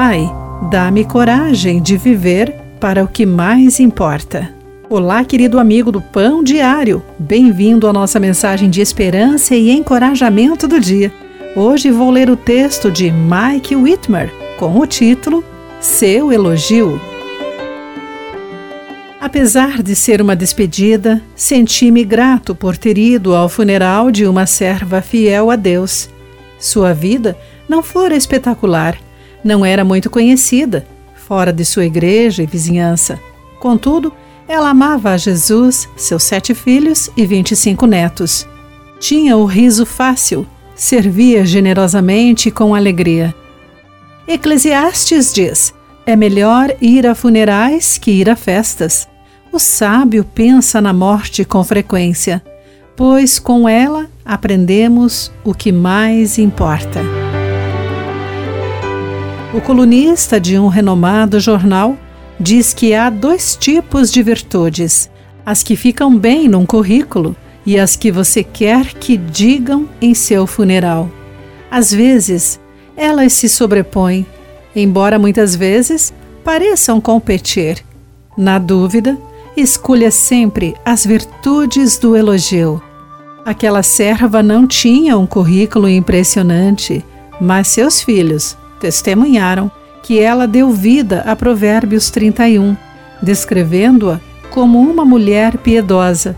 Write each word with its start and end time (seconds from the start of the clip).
Pai, 0.00 0.32
dá-me 0.70 1.04
coragem 1.04 1.82
de 1.82 1.96
viver 1.96 2.54
para 2.78 3.02
o 3.02 3.08
que 3.08 3.26
mais 3.26 3.80
importa. 3.80 4.48
Olá, 4.88 5.24
querido 5.24 5.58
amigo 5.58 5.90
do 5.90 6.00
Pão 6.00 6.44
Diário. 6.44 7.02
Bem-vindo 7.18 7.88
à 7.88 7.92
nossa 7.92 8.20
mensagem 8.20 8.70
de 8.70 8.80
esperança 8.80 9.56
e 9.56 9.72
encorajamento 9.72 10.68
do 10.68 10.78
dia. 10.78 11.12
Hoje 11.56 11.90
vou 11.90 12.12
ler 12.12 12.30
o 12.30 12.36
texto 12.36 12.92
de 12.92 13.10
Mike 13.10 13.74
Whitmer 13.74 14.32
com 14.56 14.78
o 14.78 14.86
título 14.86 15.42
Seu 15.80 16.30
Elogio. 16.30 17.00
Apesar 19.20 19.82
de 19.82 19.96
ser 19.96 20.22
uma 20.22 20.36
despedida, 20.36 21.20
senti-me 21.34 22.04
grato 22.04 22.54
por 22.54 22.76
ter 22.76 22.96
ido 22.96 23.34
ao 23.34 23.48
funeral 23.48 24.12
de 24.12 24.26
uma 24.26 24.46
serva 24.46 25.02
fiel 25.02 25.50
a 25.50 25.56
Deus. 25.56 26.08
Sua 26.56 26.94
vida 26.94 27.36
não 27.68 27.82
fora 27.82 28.14
espetacular, 28.14 28.96
não 29.48 29.64
era 29.64 29.82
muito 29.82 30.10
conhecida, 30.10 30.86
fora 31.26 31.52
de 31.52 31.64
sua 31.64 31.86
igreja 31.86 32.42
e 32.42 32.46
vizinhança. 32.46 33.18
Contudo, 33.58 34.12
ela 34.46 34.68
amava 34.68 35.10
a 35.10 35.16
Jesus, 35.16 35.88
seus 35.96 36.22
sete 36.22 36.54
filhos 36.54 37.10
e 37.16 37.26
vinte 37.26 37.52
e 37.52 37.56
cinco 37.56 37.86
netos. 37.86 38.46
Tinha 39.00 39.36
o 39.36 39.44
riso 39.44 39.84
fácil, 39.84 40.46
servia 40.74 41.44
generosamente 41.44 42.48
e 42.48 42.52
com 42.52 42.74
alegria. 42.74 43.34
Eclesiastes 44.26 45.32
diz: 45.32 45.74
é 46.06 46.14
melhor 46.14 46.74
ir 46.80 47.06
a 47.06 47.14
funerais 47.14 47.98
que 47.98 48.10
ir 48.10 48.28
a 48.28 48.36
festas. 48.36 49.08
O 49.50 49.58
sábio 49.58 50.24
pensa 50.24 50.80
na 50.80 50.92
morte 50.92 51.44
com 51.44 51.64
frequência, 51.64 52.42
pois 52.94 53.38
com 53.38 53.66
ela 53.68 54.06
aprendemos 54.24 55.32
o 55.42 55.54
que 55.54 55.72
mais 55.72 56.38
importa. 56.38 57.27
O 59.52 59.62
colunista 59.62 60.38
de 60.38 60.58
um 60.58 60.68
renomado 60.68 61.40
jornal 61.40 61.96
diz 62.38 62.74
que 62.74 62.92
há 62.92 63.08
dois 63.08 63.56
tipos 63.56 64.12
de 64.12 64.22
virtudes: 64.22 65.10
as 65.44 65.62
que 65.62 65.74
ficam 65.74 66.14
bem 66.14 66.48
num 66.48 66.66
currículo 66.66 67.34
e 67.64 67.78
as 67.78 67.96
que 67.96 68.12
você 68.12 68.44
quer 68.44 68.92
que 68.92 69.16
digam 69.16 69.88
em 70.02 70.12
seu 70.12 70.46
funeral. 70.46 71.10
Às 71.70 71.90
vezes, 71.90 72.60
elas 72.94 73.32
se 73.32 73.48
sobrepõem, 73.48 74.26
embora 74.76 75.18
muitas 75.18 75.56
vezes 75.56 76.12
pareçam 76.44 77.00
competir. 77.00 77.82
Na 78.36 78.58
dúvida, 78.58 79.16
escolha 79.56 80.10
sempre 80.10 80.74
as 80.84 81.06
virtudes 81.06 81.96
do 81.96 82.14
elogio. 82.14 82.82
Aquela 83.46 83.82
serva 83.82 84.42
não 84.42 84.66
tinha 84.66 85.16
um 85.16 85.26
currículo 85.26 85.88
impressionante, 85.88 87.02
mas 87.40 87.68
seus 87.68 88.02
filhos 88.02 88.54
testemunharam 88.80 89.70
que 90.02 90.18
ela 90.18 90.46
deu 90.46 90.70
vida 90.70 91.22
a 91.26 91.36
Provérbios 91.36 92.10
31, 92.10 92.76
descrevendo-a 93.22 94.20
como 94.50 94.80
uma 94.80 95.04
mulher 95.04 95.58
piedosa. 95.58 96.36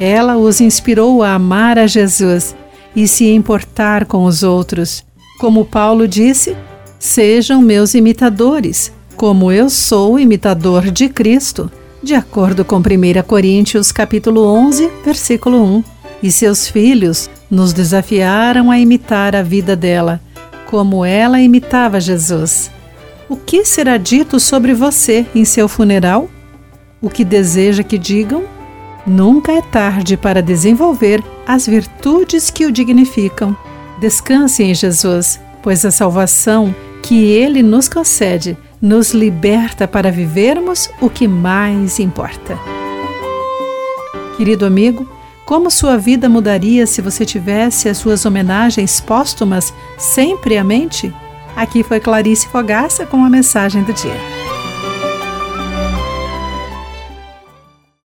Ela 0.00 0.36
os 0.36 0.60
inspirou 0.60 1.22
a 1.22 1.34
amar 1.34 1.78
a 1.78 1.86
Jesus 1.86 2.56
e 2.96 3.06
se 3.06 3.26
importar 3.26 4.06
com 4.06 4.24
os 4.24 4.42
outros. 4.42 5.04
Como 5.38 5.64
Paulo 5.64 6.08
disse: 6.08 6.56
Sejam 6.98 7.60
meus 7.60 7.94
imitadores, 7.94 8.92
como 9.16 9.52
eu 9.52 9.70
sou 9.70 10.18
imitador 10.18 10.90
de 10.90 11.08
Cristo, 11.08 11.70
de 12.02 12.14
acordo 12.14 12.64
com 12.64 12.78
1 12.78 12.82
Coríntios 13.26 13.92
capítulo 13.92 14.44
11, 14.46 14.90
versículo 15.04 15.62
1. 15.62 15.84
E 16.22 16.32
seus 16.32 16.66
filhos 16.66 17.28
nos 17.50 17.72
desafiaram 17.72 18.70
a 18.70 18.78
imitar 18.78 19.36
a 19.36 19.42
vida 19.42 19.76
dela 19.76 20.20
como 20.74 21.04
ela 21.04 21.40
imitava 21.40 22.00
Jesus. 22.00 22.68
O 23.28 23.36
que 23.36 23.64
será 23.64 23.96
dito 23.96 24.40
sobre 24.40 24.74
você 24.74 25.24
em 25.32 25.44
seu 25.44 25.68
funeral? 25.68 26.28
O 27.00 27.08
que 27.08 27.24
deseja 27.24 27.84
que 27.84 27.96
digam? 27.96 28.42
Nunca 29.06 29.52
é 29.52 29.62
tarde 29.62 30.16
para 30.16 30.42
desenvolver 30.42 31.22
as 31.46 31.64
virtudes 31.64 32.50
que 32.50 32.66
o 32.66 32.72
dignificam. 32.72 33.56
Descanse 34.00 34.64
em 34.64 34.74
Jesus, 34.74 35.38
pois 35.62 35.84
a 35.84 35.92
salvação 35.92 36.74
que 37.04 37.22
ele 37.24 37.62
nos 37.62 37.88
concede 37.88 38.58
nos 38.82 39.14
liberta 39.14 39.86
para 39.86 40.10
vivermos 40.10 40.90
o 41.00 41.08
que 41.08 41.28
mais 41.28 42.00
importa. 42.00 42.58
Querido 44.36 44.66
amigo, 44.66 45.08
como 45.44 45.70
sua 45.70 45.96
vida 45.96 46.28
mudaria 46.28 46.86
se 46.86 47.02
você 47.02 47.24
tivesse 47.24 47.88
as 47.88 47.98
suas 47.98 48.24
homenagens 48.24 49.00
póstumas 49.00 49.72
sempre 49.98 50.56
à 50.56 50.64
mente? 50.64 51.14
Aqui 51.54 51.82
foi 51.82 52.00
Clarice 52.00 52.48
Fogaça 52.48 53.06
com 53.06 53.24
a 53.24 53.30
mensagem 53.30 53.82
do 53.82 53.92
dia. 53.92 54.43